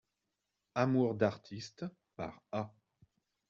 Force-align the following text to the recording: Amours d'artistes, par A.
Amours 0.73 1.13
d'artistes, 1.13 1.85
par 2.15 2.41
A. 2.51 2.73